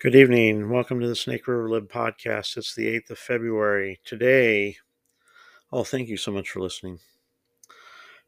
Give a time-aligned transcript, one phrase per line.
[0.00, 0.70] Good evening.
[0.70, 2.56] Welcome to the Snake River Lib podcast.
[2.56, 3.98] It's the 8th of February.
[4.04, 4.76] Today,
[5.72, 7.00] oh, thank you so much for listening.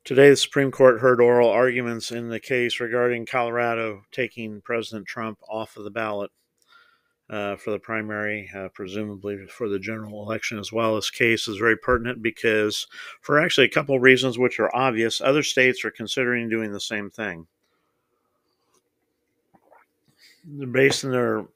[0.02, 5.38] Today, the Supreme Court heard oral arguments in the case regarding Colorado taking President Trump
[5.48, 6.32] off of the ballot
[7.30, 10.96] uh, for the primary, uh, presumably for the general election as well.
[10.96, 12.89] This case is very pertinent because,
[13.21, 16.80] for actually a couple of reasons which are obvious, other states are considering doing the
[16.80, 17.46] same thing.
[20.73, 21.46] Based on their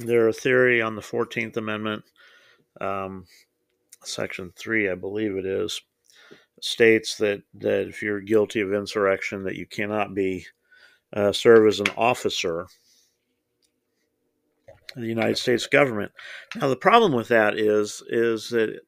[0.00, 2.04] their theory on the 14th Amendment,
[2.80, 3.26] um,
[4.02, 5.80] Section 3, I believe it is,
[6.60, 10.46] states that, that if you're guilty of insurrection, that you cannot be
[11.12, 12.68] uh, serve as an officer of
[14.96, 16.12] the United States government.
[16.56, 18.80] Now, the problem with that is is that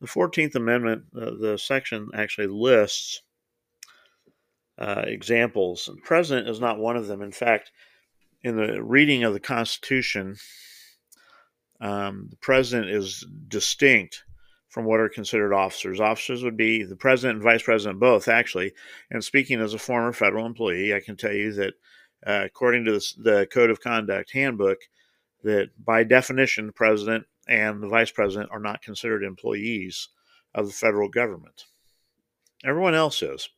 [0.00, 3.22] the 14th Amendment, uh, the section actually lists
[4.78, 5.86] uh, examples.
[5.86, 7.20] The president is not one of them.
[7.20, 7.70] In fact,
[8.42, 10.36] in the reading of the Constitution,
[11.80, 14.24] um, the president is distinct
[14.68, 16.00] from what are considered officers.
[16.00, 18.72] Officers would be the president and vice president both, actually.
[19.10, 21.74] And speaking as a former federal employee, I can tell you that
[22.26, 24.78] uh, according to the, the Code of Conduct handbook,
[25.42, 30.08] that by definition, the president and the vice president are not considered employees
[30.54, 31.64] of the federal government.
[32.64, 33.48] Everyone else is,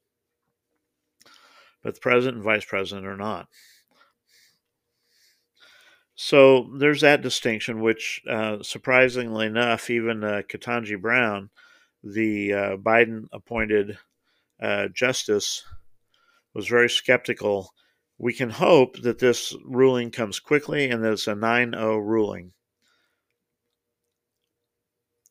[1.83, 3.49] but the president and vice president are not.
[6.15, 11.51] So there's that distinction, which uh, surprisingly enough, even uh, Ketanji Brown,
[12.05, 13.99] the uh, Biden appointed
[14.61, 15.65] uh, justice,
[16.55, 17.73] was very skeptical.
[18.19, 22.53] We can hope that this ruling comes quickly and that it's a 9 0 ruling.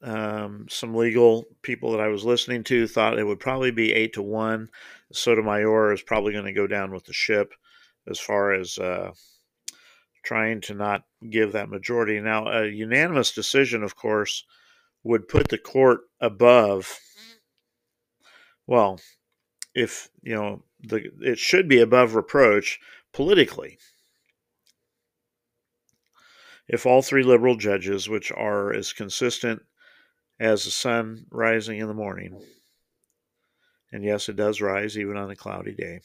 [0.03, 4.13] Um, some legal people that I was listening to thought it would probably be 8
[4.13, 4.69] to 1.
[5.13, 7.53] Sotomayor is probably going to go down with the ship
[8.07, 9.11] as far as uh,
[10.23, 12.19] trying to not give that majority.
[12.19, 14.45] Now, a unanimous decision, of course,
[15.03, 16.99] would put the court above.
[18.67, 18.99] Well,
[19.73, 22.79] if you know the, it should be above reproach
[23.13, 23.77] politically.
[26.67, 29.63] If all three liberal judges, which are as consistent
[30.39, 32.41] as the sun rising in the morning,
[33.91, 36.01] and yes, it does rise even on a cloudy day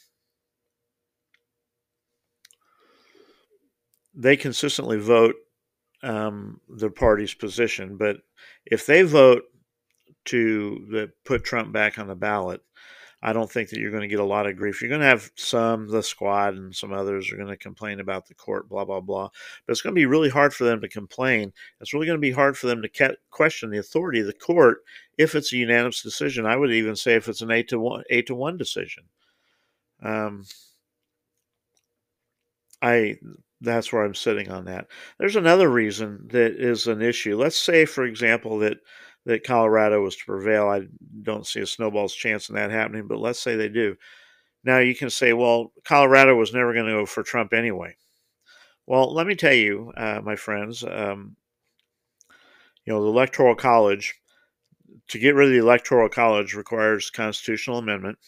[4.16, 5.36] they consistently vote
[6.02, 8.18] um, the party's position, but
[8.64, 9.44] if they vote
[10.26, 12.60] to the, put Trump back on the ballot,
[13.22, 14.80] I don't think that you're going to get a lot of grief.
[14.80, 18.26] You're going to have some, the squad and some others are going to complain about
[18.26, 19.30] the court, blah, blah, blah.
[19.66, 21.52] But it's going to be really hard for them to complain.
[21.80, 24.32] It's really going to be hard for them to ke- question the authority of the
[24.32, 24.78] court
[25.18, 26.46] if it's a unanimous decision.
[26.46, 29.04] I would even say if it's an eight to one, eight to one decision.
[30.02, 30.44] Um,
[32.82, 33.16] I
[33.60, 34.86] that's where I'm sitting on that.
[35.18, 37.36] There's another reason that is an issue.
[37.36, 38.78] Let's say, for example, that
[39.24, 40.68] that Colorado was to prevail.
[40.68, 40.86] I
[41.22, 43.96] don't see a snowball's chance in that happening, but let's say they do.
[44.62, 47.96] Now you can say, well, Colorado was never going to go for Trump anyway.
[48.86, 51.36] Well, let me tell you, uh, my friends, um,
[52.84, 54.14] you know, the Electoral College,
[55.08, 58.18] to get rid of the Electoral College requires constitutional amendment,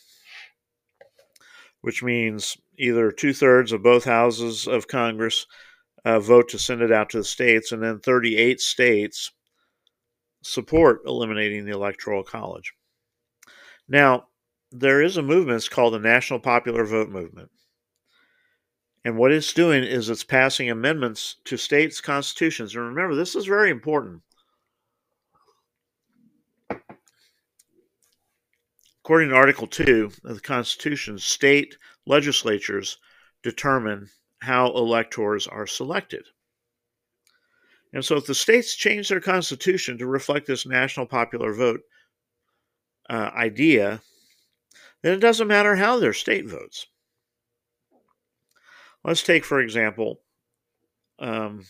[1.80, 5.46] which means either two thirds of both houses of Congress
[6.04, 9.32] uh, vote to send it out to the states, and then 38 states
[10.42, 12.72] support eliminating the Electoral College.
[13.88, 14.28] Now,
[14.70, 17.50] there is a movement, it's called the National Popular Vote Movement.
[19.04, 22.74] And what it's doing is it's passing amendments to states' constitutions.
[22.74, 24.22] And remember, this is very important.
[29.02, 31.78] According to Article 2 of the Constitution, state
[32.08, 32.98] legislatures
[33.42, 34.08] determine
[34.41, 36.24] how electors are selected.
[37.92, 41.80] And so, if the states change their constitution to reflect this national popular vote
[43.08, 44.00] uh, idea,
[45.02, 46.86] then it doesn't matter how their state votes.
[49.04, 50.20] Let's take, for example,
[51.19, 51.64] um,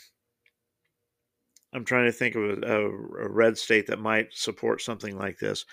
[1.72, 5.64] I'm trying to think of a, a, red state that might support something like this.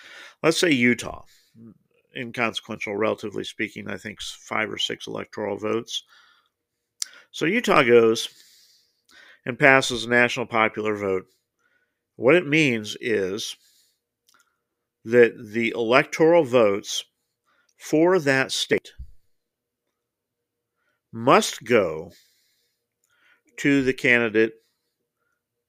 [0.42, 1.24] Let's say Utah
[2.16, 6.02] inconsequential, relatively speaking, I think five or six electoral votes.
[7.30, 8.28] So Utah goes
[9.44, 11.26] and passes a national popular vote.
[12.16, 13.56] What it means is
[15.04, 17.04] that the electoral votes
[17.78, 18.92] for that state
[21.12, 22.10] must go
[23.58, 24.54] to the candidate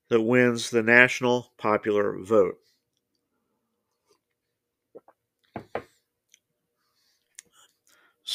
[0.10, 2.56] that wins the national popular vote.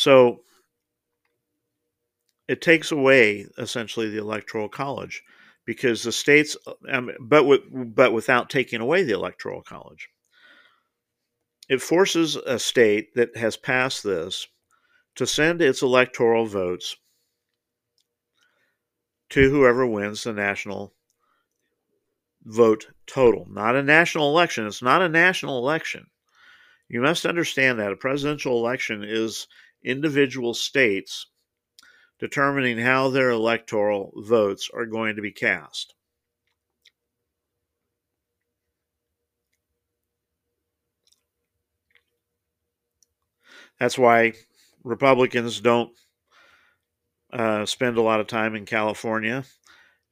[0.02, 0.40] So
[2.48, 5.22] it takes away essentially the electoral college
[5.64, 6.56] because the states,
[6.90, 10.08] um, but with, but without taking away the electoral college,
[11.68, 14.48] it forces a state that has passed this
[15.14, 16.96] to send its electoral votes
[19.30, 20.94] to whoever wins the national
[22.42, 24.66] vote total, not a national election.
[24.66, 26.08] It's not a national election.
[26.88, 29.46] You must understand that a presidential election is
[29.84, 31.26] individual states
[32.18, 35.94] determining how their electoral votes are going to be cast.
[43.78, 44.34] That's why
[44.84, 45.92] Republicans don't
[47.32, 49.44] uh, spend a lot of time in California,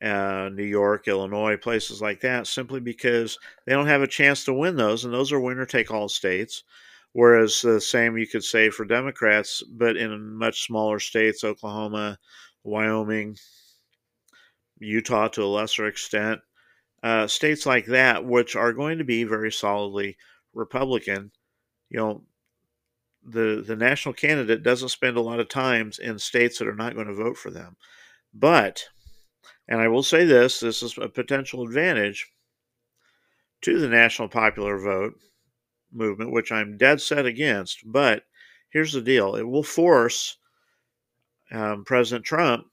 [0.03, 4.53] uh, New York, Illinois, places like that, simply because they don't have a chance to
[4.53, 6.65] win those, and those are winner take all states.
[7.13, 12.19] Whereas the same you could say for Democrats, but in much smaller states, Oklahoma,
[12.63, 13.37] Wyoming,
[14.79, 16.41] Utah to a lesser extent,
[17.03, 20.17] uh, states like that, which are going to be very solidly
[20.55, 21.33] Republican,
[21.89, 22.25] you know,
[23.23, 26.95] the the national candidate doesn't spend a lot of times in states that are not
[26.95, 27.77] going to vote for them.
[28.33, 28.85] But,
[29.69, 32.31] and I will say this, this is a potential advantage
[33.63, 35.15] to the national popular vote
[35.93, 37.81] movement, which I'm dead set against.
[37.85, 38.25] But
[38.71, 40.37] here's the deal: it will force
[41.51, 42.67] um, President Trump,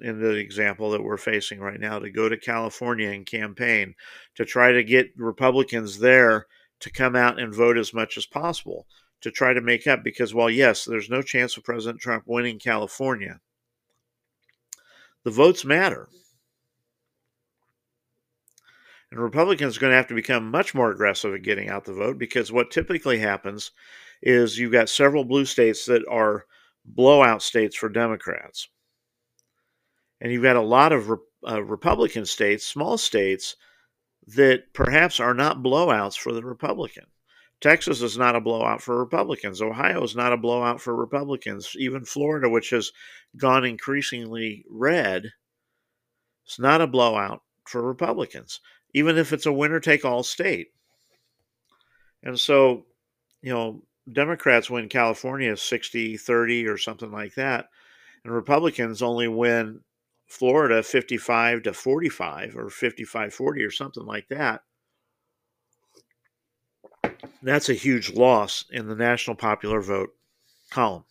[0.00, 3.94] in the example that we're facing right now, to go to California and campaign
[4.34, 6.46] to try to get Republicans there
[6.80, 8.86] to come out and vote as much as possible
[9.20, 12.58] to try to make up because while yes, there's no chance of President Trump winning
[12.58, 13.40] California,
[15.24, 16.08] the votes matter.
[19.10, 21.94] And Republicans are going to have to become much more aggressive at getting out the
[21.94, 23.70] vote because what typically happens
[24.22, 26.44] is you've got several blue states that are
[26.84, 28.68] blowout states for Democrats.
[30.20, 31.10] And you've got a lot of
[31.46, 33.56] uh, Republican states, small states,
[34.26, 37.06] that perhaps are not blowouts for the Republican.
[37.60, 39.62] Texas is not a blowout for Republicans.
[39.62, 41.74] Ohio is not a blowout for Republicans.
[41.76, 42.92] Even Florida, which has
[43.36, 45.32] gone increasingly red,
[46.44, 48.60] it's not a blowout for Republicans,
[48.98, 50.68] even if it's a winner take all state.
[52.22, 52.86] And so,
[53.42, 57.68] you know, Democrats win California 60 30 or something like that,
[58.24, 59.80] and Republicans only win
[60.26, 64.62] Florida 55 to 45 or 55 40 or something like that
[67.42, 70.10] that's a huge loss in the national popular vote
[70.70, 71.04] column.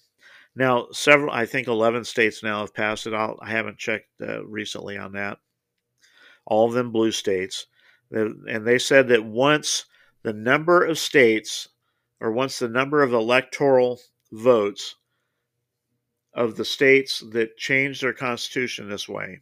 [0.56, 3.14] Now, several, I think 11 states now have passed it.
[3.14, 5.38] I'll, I haven't checked uh, recently on that.
[6.46, 7.68] All of them blue states.
[8.12, 9.86] And they said that once
[10.24, 11.68] the number of states,
[12.20, 14.00] or once the number of electoral
[14.32, 14.96] votes
[16.34, 19.42] of the states that change their constitution this way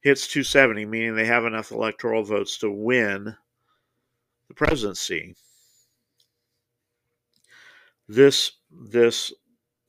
[0.00, 3.36] hits 270, meaning they have enough electoral votes to win
[4.48, 5.34] the presidency.
[8.08, 9.32] This this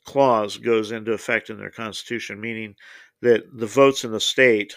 [0.04, 2.76] clause goes into effect in their constitution, meaning
[3.22, 4.76] that the votes in the state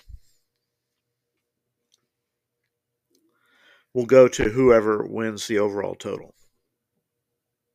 [3.95, 6.35] will go to whoever wins the overall total.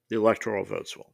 [0.10, 1.14] The electoral votes will.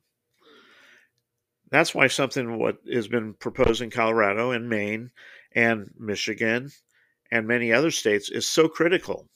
[1.69, 5.11] That's why something what has been proposed in Colorado and Maine
[5.55, 6.69] and Michigan
[7.31, 9.27] and many other states is so critical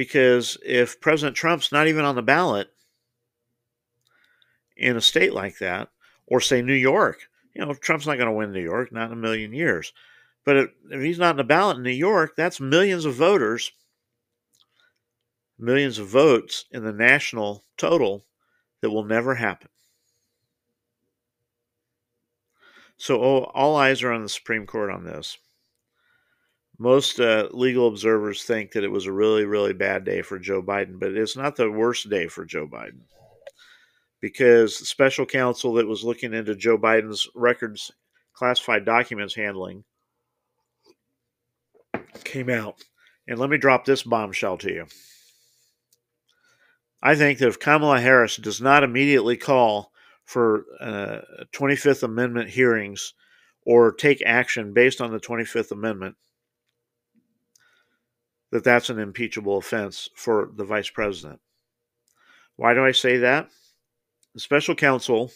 [0.00, 2.70] Because if President Trump's not even on the ballot
[4.74, 5.90] in a state like that,
[6.26, 9.12] or say New York, you know, Trump's not going to win New York, not in
[9.12, 9.92] a million years.
[10.44, 13.72] But if, if he's not in the ballot in New York, that's millions of voters,
[15.58, 18.24] millions of votes in the national total
[18.80, 19.68] that will never happen.
[22.96, 25.36] So all, all eyes are on the Supreme Court on this
[26.80, 30.62] most uh, legal observers think that it was a really, really bad day for Joe
[30.62, 33.02] Biden, but it's not the worst day for Joe Biden
[34.22, 37.90] because the special counsel that was looking into Joe Biden's records,
[38.32, 39.84] classified documents handling,
[42.24, 42.76] came out.
[43.26, 44.86] And let me drop this bombshell to you.
[47.02, 49.92] I think that if Kamala Harris does not immediately call
[50.24, 51.20] for uh,
[51.52, 53.14] 25th Amendment hearings
[53.64, 56.16] or take action based on the 25th Amendment,
[58.50, 61.40] that that's an impeachable offense for the vice president.
[62.56, 63.48] Why do I say that?
[64.34, 65.30] The special counsel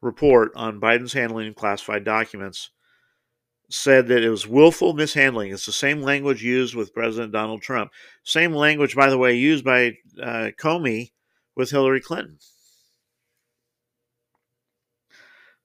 [0.00, 2.70] report on Biden's handling of classified documents
[3.70, 5.52] said that it was willful mishandling.
[5.52, 7.90] It's the same language used with President Donald Trump.
[8.22, 11.12] Same language, by the way, used by uh, Comey
[11.56, 12.38] with Hillary Clinton.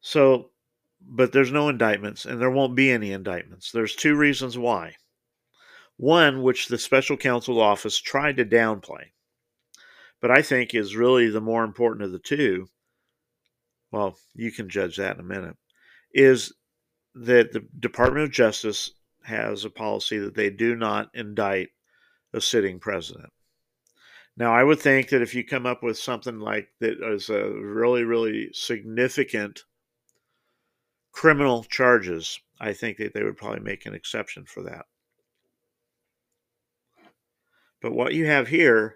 [0.02, 0.52] So,
[1.02, 3.72] but there's no indictments, and there won't be any indictments.
[3.72, 4.96] There's two reasons why.
[5.98, 9.08] One, which the special counsel office tried to downplay,
[10.22, 12.70] but I think is really the more important of the two.
[13.92, 15.58] Well, you can judge that in a minute.
[16.14, 16.54] Is
[17.20, 18.92] that the Department of Justice
[19.24, 21.70] has a policy that they do not indict
[22.34, 23.32] a sitting president.
[24.38, 27.50] Now, I would think that if you come up with something like that is a
[27.50, 29.66] really, really significant
[31.12, 34.86] criminal charges, I think that they would probably make an exception for that.
[37.82, 38.96] But what you have here,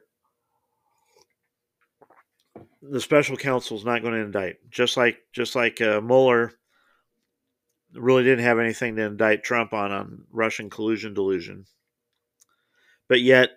[2.81, 6.53] the special counsel is not going to indict, just like just like uh, Mueller
[7.93, 11.65] really didn't have anything to indict Trump on on Russian collusion delusion.
[13.07, 13.51] But yet,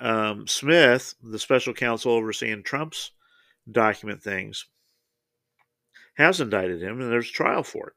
[0.00, 3.12] um, Smith, the special counsel overseeing Trump's
[3.70, 4.66] document things,
[6.14, 7.94] has indicted him, and there's trial for it.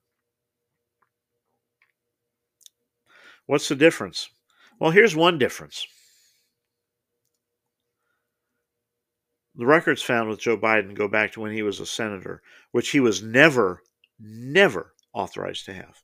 [3.45, 4.29] What's the difference?
[4.79, 5.85] Well, here's one difference.
[9.55, 12.41] The records found with Joe Biden go back to when he was a senator,
[12.71, 13.83] which he was never,
[14.17, 16.01] never authorized to have.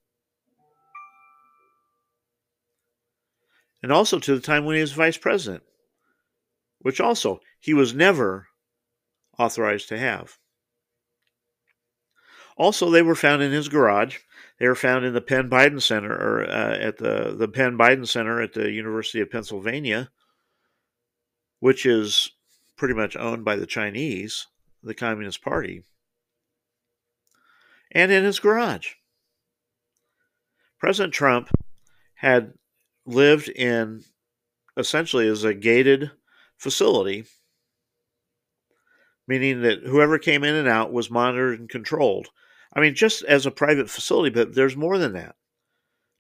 [3.82, 5.64] And also to the time when he was vice president,
[6.80, 8.48] which also he was never
[9.38, 10.38] authorized to have.
[12.58, 14.18] Also, they were found in his garage.
[14.60, 18.08] They were found in the Penn Biden Center, or uh, at the the Penn Biden
[18.08, 20.10] Center at the University of Pennsylvania,
[21.60, 22.32] which is
[22.76, 24.48] pretty much owned by the Chinese,
[24.82, 25.84] the Communist Party,
[27.92, 28.94] and in his garage.
[30.80, 31.50] President Trump
[32.16, 32.54] had
[33.06, 34.04] lived in
[34.76, 36.12] essentially as a gated
[36.58, 37.26] facility,
[39.28, 42.28] meaning that whoever came in and out was monitored and controlled.
[42.74, 45.36] I mean, just as a private facility, but there's more than that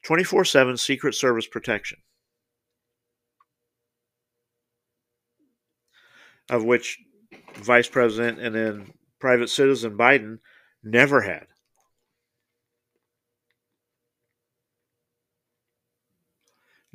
[0.03, 1.99] 24 7 Secret Service protection,
[6.49, 6.99] of which
[7.55, 10.39] Vice President and then private citizen Biden
[10.83, 11.47] never had.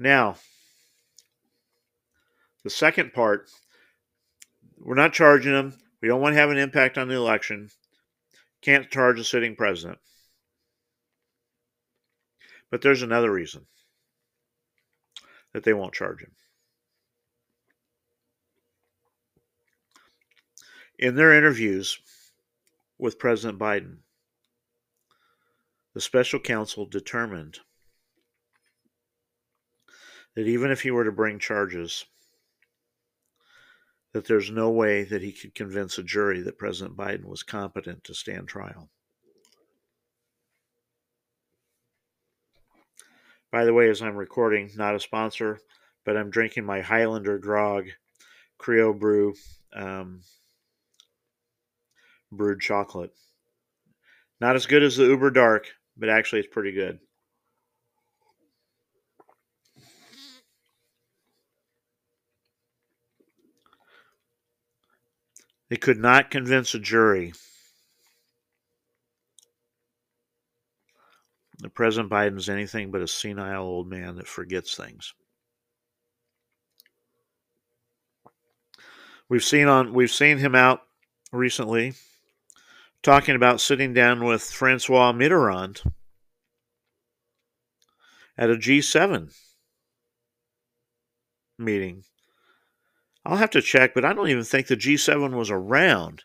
[0.02, 0.34] Now,
[2.64, 3.48] the second part,
[4.76, 5.78] we're not charging them.
[6.00, 7.70] We don't want to have an impact on the election.
[8.62, 10.00] Can't charge a sitting president.
[12.68, 13.66] But there's another reason
[15.52, 16.32] that they won't charge him.
[20.98, 22.00] In their interviews
[22.98, 23.98] with President Biden,
[25.94, 27.60] the special counsel determined
[30.34, 32.04] that even if he were to bring charges,
[34.12, 38.04] that there's no way that he could convince a jury that President Biden was competent
[38.04, 38.90] to stand trial.
[43.50, 45.60] By the way, as I'm recording, not a sponsor,
[46.04, 47.88] but I'm drinking my Highlander Grog
[48.58, 49.34] Crio Bru
[49.74, 50.22] um,
[52.30, 53.12] brewed chocolate.
[54.40, 56.98] Not as good as the Uber Dark, but actually it's pretty good.
[65.72, 67.32] They could not convince a jury
[71.60, 75.14] that President Biden's anything but a senile old man that forgets things.
[79.30, 80.82] We've seen on we've seen him out
[81.32, 81.94] recently
[83.02, 85.90] talking about sitting down with Francois Mitterrand
[88.36, 89.34] at a G7
[91.58, 92.04] meeting
[93.24, 96.24] I'll have to check, but I don't even think the G7 was around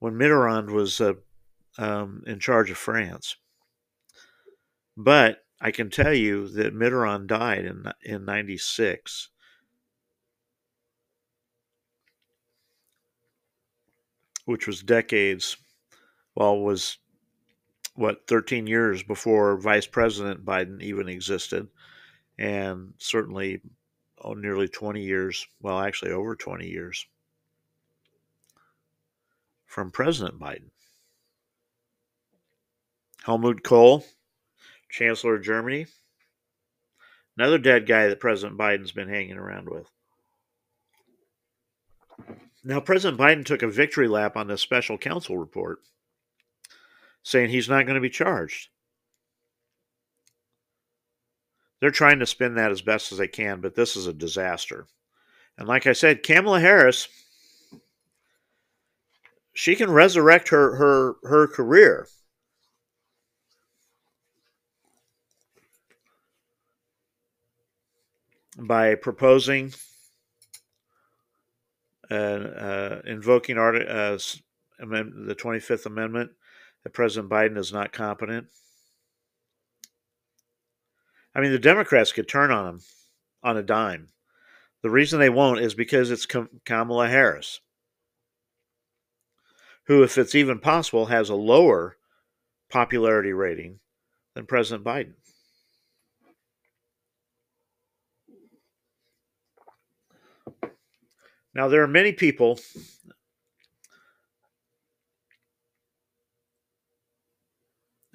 [0.00, 1.14] when Mitterrand was uh,
[1.78, 3.36] um, in charge of France.
[4.96, 9.30] But I can tell you that Mitterrand died in in '96.
[14.44, 15.56] Which was decades,
[16.36, 16.98] well, was
[17.94, 21.68] what 13 years before Vice President Biden even existed,
[22.38, 23.60] and certainly
[24.22, 27.06] oh, nearly 20 years, well, actually over 20 years
[29.66, 30.70] from President Biden.
[33.24, 34.04] Helmut Kohl,
[34.88, 35.86] Chancellor of Germany,
[37.36, 39.90] another dead guy that President Biden's been hanging around with.
[42.64, 45.80] Now, President Biden took a victory lap on the special counsel report,
[47.22, 48.68] saying he's not going to be charged.
[51.86, 54.88] they're trying to spin that as best as they can, but this is a disaster.
[55.56, 57.06] And like I said, Kamala Harris,
[59.54, 62.08] she can resurrect her her her career.
[68.58, 69.72] by proposing
[72.10, 74.18] uh, uh, invoking art, uh,
[74.80, 76.32] the 25th Amendment
[76.82, 78.48] that President Biden is not competent.
[81.36, 82.80] I mean, the Democrats could turn on him
[83.42, 84.08] on a dime.
[84.82, 86.26] The reason they won't is because it's
[86.64, 87.60] Kamala Harris,
[89.84, 91.98] who, if it's even possible, has a lower
[92.70, 93.80] popularity rating
[94.34, 95.12] than President Biden.
[101.54, 102.58] Now, there are many people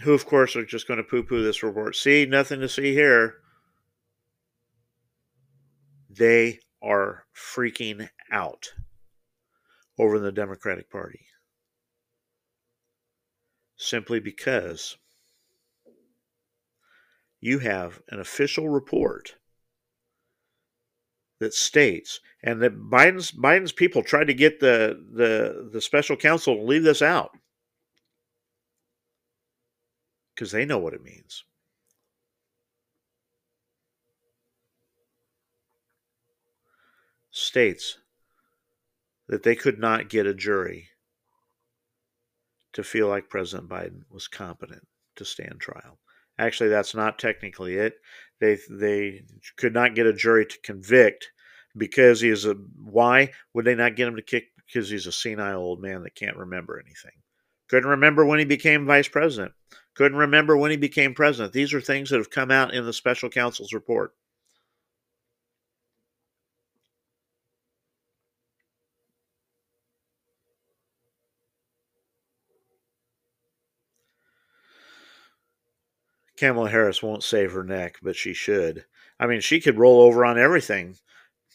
[0.03, 1.95] who, of course, are just going to poo poo this report.
[1.95, 3.35] See, nothing to see here.
[6.09, 8.73] They are freaking out
[9.97, 11.25] over the Democratic Party
[13.77, 14.97] simply because
[17.39, 19.35] you have an official report
[21.39, 26.55] that states and that Biden's Biden's people tried to get the the the special counsel
[26.55, 27.31] to leave this out
[30.35, 31.43] because they know what it means.
[37.31, 37.97] States
[39.27, 40.89] that they could not get a jury
[42.73, 44.85] to feel like President Biden was competent
[45.15, 45.99] to stand trial.
[46.37, 47.95] Actually, that's not technically it.
[48.39, 49.23] They they
[49.57, 51.31] could not get a jury to convict
[51.77, 52.53] because he is a.
[52.53, 54.45] Why would they not get him to kick?
[54.65, 57.11] Because he's a senile old man that can't remember anything.
[57.69, 59.53] Couldn't remember when he became vice president.
[59.93, 61.53] Couldn't remember when he became president.
[61.53, 64.13] These are things that have come out in the special counsel's report.
[76.35, 78.85] Kamala Harris won't save her neck, but she should.
[79.17, 80.97] I mean, she could roll over on everything,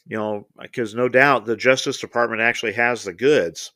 [0.07, 3.73] you know, because no doubt the Justice Department actually has the goods.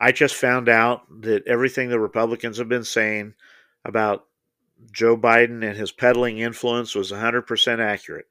[0.00, 3.34] I just found out that everything the Republicans have been saying
[3.84, 4.24] about
[4.92, 8.26] Joe Biden and his peddling influence was 100% accurate.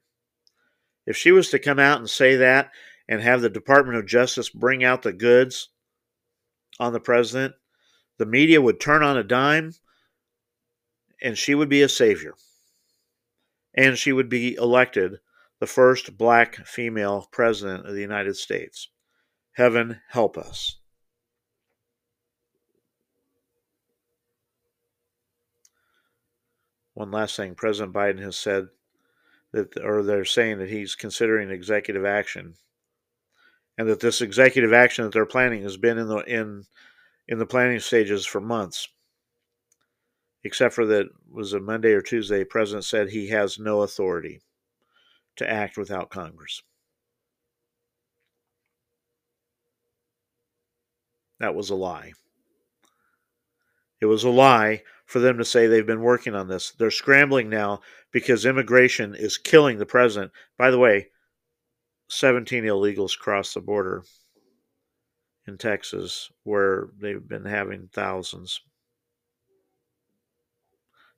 [1.06, 2.72] If she was to come out and say that
[3.08, 5.68] and have the Department of Justice bring out the goods
[6.80, 7.54] on the president,
[8.18, 9.74] the media would turn on a dime
[11.22, 12.34] and she would be a savior.
[13.74, 15.20] And she would be elected
[15.60, 18.88] the first black female president of the United States.
[19.52, 20.79] Heaven help us.
[27.00, 28.68] One last thing President Biden has said
[29.52, 32.56] that, or they're saying that he's considering executive action,
[33.78, 36.66] and that this executive action that they're planning has been in the in
[37.26, 38.86] in the planning stages for months.
[40.44, 44.42] Except for that was a Monday or Tuesday, President said he has no authority
[45.36, 46.62] to act without Congress.
[51.38, 52.12] That was a lie.
[54.00, 56.70] It was a lie for them to say they've been working on this.
[56.70, 57.80] They're scrambling now
[58.12, 60.32] because immigration is killing the president.
[60.56, 61.08] By the way,
[62.08, 64.04] 17 illegals crossed the border
[65.46, 68.60] in Texas where they've been having thousands.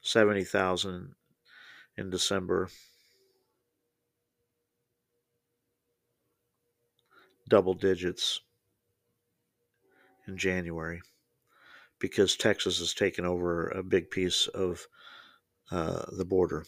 [0.01, 1.15] 70,000
[1.97, 2.69] in December.
[7.49, 8.41] Double digits
[10.27, 11.01] in January
[12.03, 14.89] because Texas has taken over a big piece of
[15.71, 16.67] uh, the border.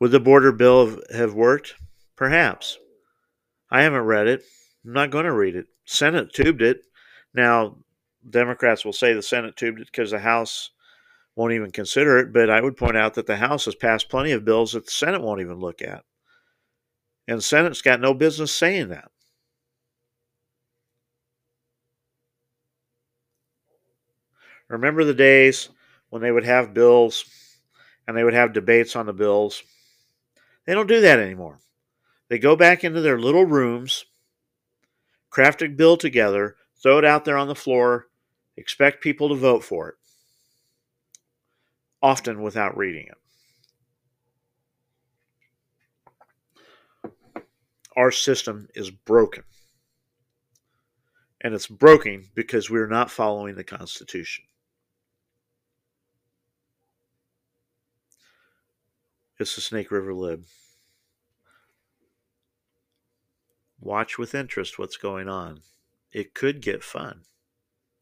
[0.00, 1.74] Would the border bill have worked?
[2.16, 2.78] Perhaps.
[3.70, 4.42] I haven't read it.
[4.86, 5.66] I'm not going to read it.
[5.84, 6.80] Senate tubed it.
[7.34, 7.76] Now,
[8.28, 10.70] Democrats will say the Senate tubed it because the House
[11.36, 14.32] won't even consider it, but I would point out that the House has passed plenty
[14.32, 16.04] of bills that the Senate won't even look at.
[17.28, 19.10] And the Senate's got no business saying that.
[24.68, 25.68] Remember the days
[26.10, 27.24] when they would have bills
[28.06, 29.62] and they would have debates on the bills?
[30.64, 31.58] They don't do that anymore.
[32.28, 34.04] They go back into their little rooms,
[35.28, 38.06] craft a bill together, throw it out there on the floor,
[38.56, 39.94] expect people to vote for it,
[42.00, 43.19] often without reading it.
[47.96, 49.44] Our system is broken.
[51.40, 54.44] And it's broken because we're not following the Constitution.
[59.38, 60.44] It's the Snake River Lib.
[63.80, 65.62] Watch with interest what's going on.
[66.12, 67.22] It could get fun.